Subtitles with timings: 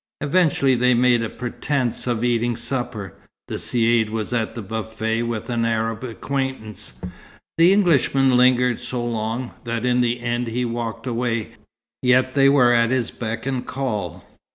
[0.19, 3.13] Eventually they made a pretence of eating supper.
[3.47, 6.99] The caïd was at the buffet with an Arab acquaintance.
[7.59, 11.51] The Englishmen lingered so long, that in the end he walked away;
[12.01, 14.25] yet they were at his beck and call.